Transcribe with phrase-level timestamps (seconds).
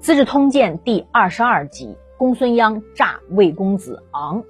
[0.00, 4.44] 资治通鉴》第二十二集：公孙鞅诈魏公子昂。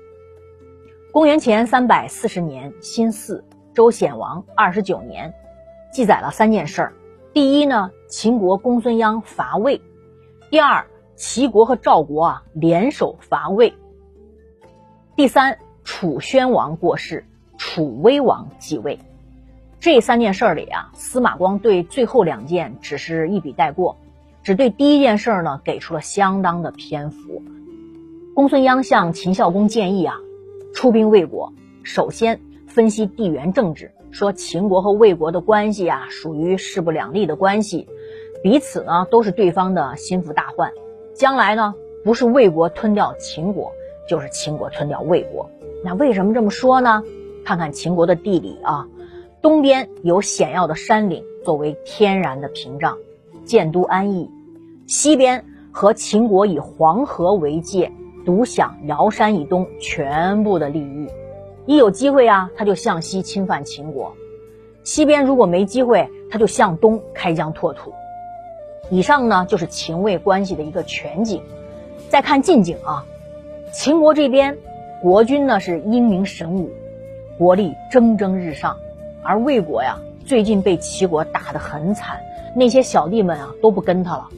[1.12, 3.42] 公元前三百四十年辛巳，
[3.74, 5.32] 周显王二十九年，
[5.92, 6.92] 记载了三件事儿。
[7.32, 9.80] 第一呢，秦国公孙鞅伐魏；
[10.50, 13.72] 第二，齐国和赵国啊联手伐魏；
[15.14, 17.24] 第三，楚宣王过世，
[17.56, 18.98] 楚威王继位。
[19.80, 23.96] 这三件事里啊，司马光对最后两件只是一笔带过。
[24.46, 27.42] 只对第一件事呢给出了相当的篇幅。
[28.32, 30.20] 公孙鞅向秦孝公建议啊，
[30.72, 37.88] 出兵魏国，首先分析地缘政治，说秦国和魏国的关系啊属于势不两立的关系，
[38.40, 40.70] 彼此呢都是对方的心腹大患，
[41.12, 43.72] 将来呢不是魏国吞掉秦国，
[44.08, 45.50] 就是秦国吞掉魏国。
[45.82, 47.02] 那为什么这么说呢？
[47.44, 48.86] 看看秦国的地理啊，
[49.42, 52.96] 东边有险要的山岭作为天然的屏障，
[53.44, 54.30] 建都安邑。
[54.86, 57.90] 西边和秦国以黄河为界，
[58.24, 61.08] 独享尧山以东全部的利益。
[61.66, 64.12] 一有机会啊，他就向西侵犯秦国；
[64.84, 67.92] 西边如果没机会，他就向东开疆拓土。
[68.88, 71.42] 以上呢就是秦魏关系的一个全景。
[72.08, 73.04] 再看近景啊，
[73.72, 74.56] 秦国这边
[75.02, 76.70] 国君呢是英明神武，
[77.38, 78.76] 国力蒸蒸日上，
[79.24, 82.20] 而魏国呀最近被齐国打得很惨，
[82.54, 84.28] 那些小弟们啊都不跟他了。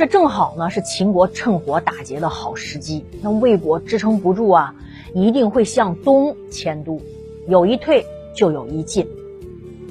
[0.00, 3.04] 这正好呢，是秦国趁火打劫的好时机。
[3.20, 4.74] 那魏国支撑不住啊，
[5.12, 7.02] 一定会向东迁都，
[7.46, 9.06] 有一退就有一进。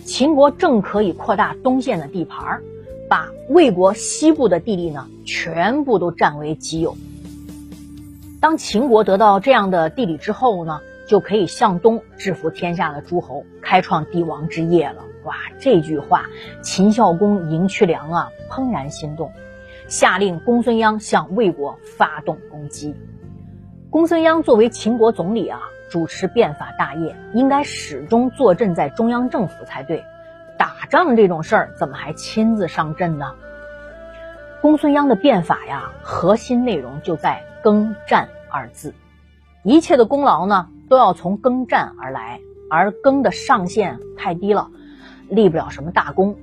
[0.04, 2.64] 秦国正可以扩大东线的地盘，
[3.08, 6.98] 把魏国西部的地利呢，全部都占为己有。
[8.42, 15.04] 当秦国得到这样的地理之后呢，就可以向东制服天下的诸侯，开创帝王之业了。
[15.26, 16.26] 哇，这句话，
[16.64, 19.32] 秦孝公赢渠梁啊，怦然心动。
[19.90, 22.96] 下令公孙鞅向魏国发动攻击。
[23.90, 25.60] 公孙鞅作为秦国总理啊，
[25.90, 30.06] 主持变法大业，应该始终坐镇在中央政府才对。
[30.60, 33.34] 打仗这种事儿，怎么还亲自上阵呢？
[34.62, 38.94] 公孙鞅的变法呀，核心内容就在“耕战”二字。
[39.64, 44.70] 一切的功劳呢，都要从“耕战”而来，而“耕”的上限太低了，
[45.30, 46.36] 立不了什么大功。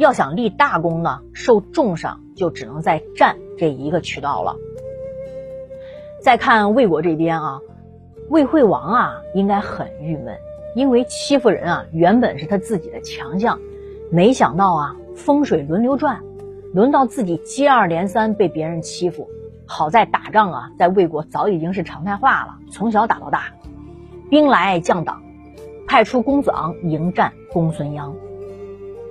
[0.00, 4.56] 要想立大功呢，受重赏就只能在战这一个渠道了。
[6.22, 7.60] 再看魏国这边啊，
[8.30, 10.34] 魏惠王啊应该很郁闷，
[10.74, 13.60] 因为欺负人啊原本是他自己的强项，
[14.10, 16.18] 没想到啊风水轮流转，
[16.72, 19.28] 轮到自己接二连三被别人欺负。
[19.66, 23.52] 好在打仗啊在魏国早已经是常态化了，从小打到大，
[24.30, 25.22] 兵来将挡，
[25.86, 28.10] 派出公子昂迎战公孙鞅。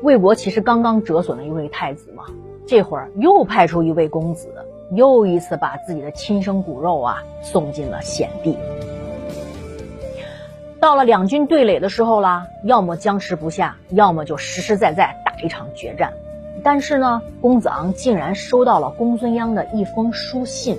[0.02, 2.24] 魏国其实刚刚折损了一位太子嘛，
[2.66, 4.48] 这会儿又派出一位公子，
[4.92, 8.58] 又一次把自己的亲生骨肉啊送进了险地。
[10.80, 16.14] 到了两军对垒的时候啦，要么僵持不下，要么就实实在在打一场决战。
[16.64, 20.78] 但是呢，公子昂竟然收到了公孙鞅的一封书信，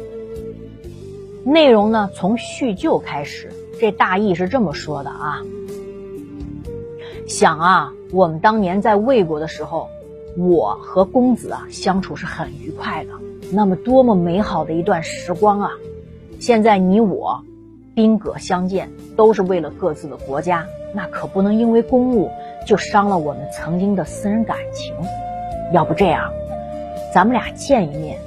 [1.45, 5.43] 内容呢从叙旧开始，这大意是这么说的啊。
[7.31, 9.89] 想啊，我们当年在魏国的时候，
[10.37, 13.11] 我和公子啊相处是很愉快的，
[13.53, 15.71] 那么多么美好的一段时光啊！
[16.41, 17.45] 现在你我
[17.95, 22.29] 兵戈相见，都是为了各自的国家，那可不能因为公务
[22.67, 24.93] 就伤了我们曾经的私人感情。
[25.73, 26.33] 要不这样，
[27.15, 28.19] 咱们俩见一面，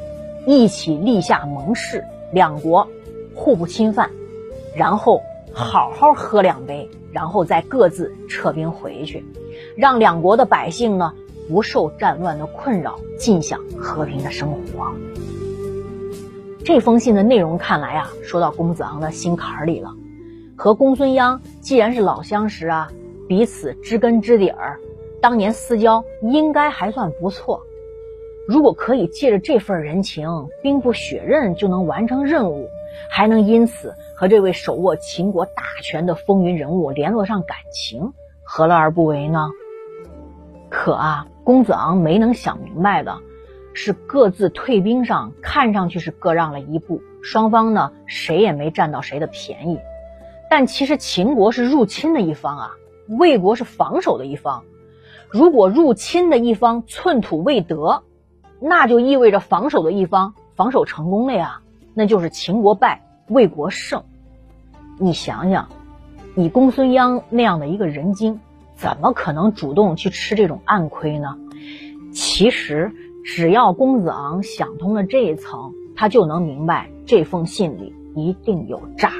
[0.47, 2.87] 一起立下盟誓，两国
[3.35, 4.09] 互不侵犯，
[4.73, 5.21] 然后
[5.53, 6.89] 好好喝两杯。
[7.11, 9.23] 然后再各自撤兵回去，
[9.77, 11.13] 让两国的百姓呢
[11.47, 14.59] 不受战乱的困扰，尽享和平的生活。
[16.65, 19.93] 这封信的内容看来啊，说到公子昂的心坎里了。
[20.55, 22.91] 和公孙鞅既然是老相识啊，
[23.27, 24.79] 彼此知根知底儿，
[25.21, 27.61] 当年私交应该还算不错。
[28.47, 32.67] 如果可以借着这份人情，兵不血刃就能完成任务。
[33.09, 38.13] 还能因此和这位手握秦国大权的风云人物联络上感情，
[38.43, 39.49] 何乐而不为呢？
[40.69, 43.17] 可啊，公子昂没能想明白的
[43.73, 49.79] 是，各自退兵上看上去是各让了一步，双方呢谁也没占到谁的便宜。
[50.49, 52.71] 但其实秦国是入侵的一方啊，
[53.07, 54.63] 魏国是防守的一方。
[55.29, 58.03] 如果入侵的一方寸土未得，
[58.59, 61.61] 那就意味着防守的一方防守成功了呀。
[61.93, 64.03] 那就是秦国败，魏国胜。
[64.99, 65.69] 你想想，
[66.35, 68.39] 以公孙鞅那样的一个人精，
[68.75, 71.35] 怎么可能主动去吃这种暗亏呢？
[72.13, 72.91] 其实
[73.25, 79.11] 只要公子昂想通了这一层，他就能明白这封信里一定有诈。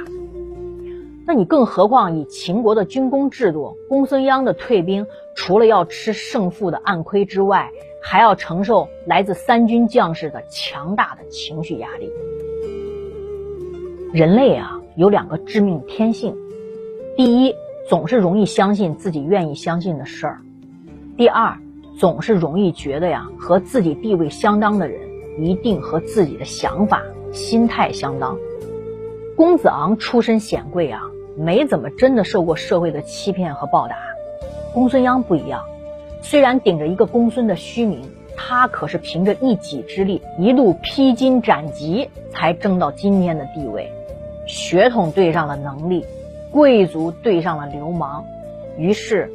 [1.26, 7.70] 那你更何况以秦国的军功制度，公孙鞅的退兵除了要吃胜负的暗亏之外，
[8.02, 12.12] 还要承受来自三军将士的强大的情绪压力。
[14.14, 16.36] 人类啊，有两个致命天性：
[17.16, 17.52] 第一，
[17.88, 20.36] 总是容易相信自己愿意相信的事儿；
[21.16, 21.58] 第二，
[21.98, 25.00] 总是容易觉得呀，和自己地位相当的人
[25.40, 27.02] 一定和自己的想法、
[27.32, 28.38] 心态相当。
[29.36, 31.02] 公子昂出身显贵啊。
[31.36, 33.96] 没怎么真的受过社会的欺骗和报答，
[34.72, 35.60] 公孙鞅不一样，
[36.22, 38.02] 虽然顶着一个公孙的虚名，
[38.36, 43.90] 他可是凭着一己之力，一路披荆斩棘，才争到今天的地位。
[44.46, 46.04] 血统对上了能力，
[46.50, 48.24] 贵族对上了流氓，
[48.78, 49.30] 于是，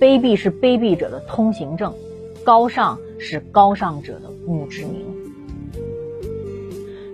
[0.00, 1.92] 卑鄙是卑鄙者的通行证，
[2.44, 5.04] 高尚是高尚者的墓志铭。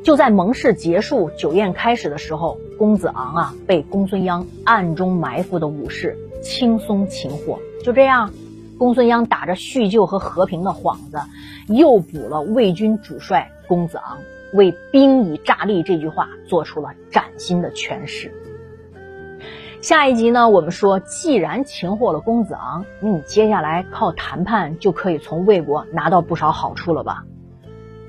[0.03, 7.59] 就在盟誓结束、酒宴开始的时候，公子昂啊被公孙鞅暗中埋伏的武士轻松擒获。
[7.83, 8.31] 就这样，
[8.79, 11.19] 公孙鞅打着叙旧和和平的幌子，
[11.69, 14.19] 诱捕了魏军主帅公子昂，
[14.55, 18.33] 为“兵以诈立”这句话做出了崭新的诠释。
[19.81, 27.25] 下一集呢，我们说，既然擒获了公子昂，那你接下来靠谈判就可以从魏国拿到不少好处了吧？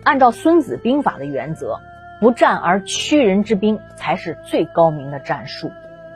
[0.04, 1.80] 按照《孙子兵法》的原则，
[2.22, 5.72] 不战而屈人之兵才是最高明的战术。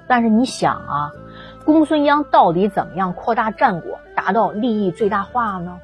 [0.07, 1.11] 但是你想啊，
[1.65, 5.79] 公孙鞅到底怎么样扩大战果，达到利益最大化呢？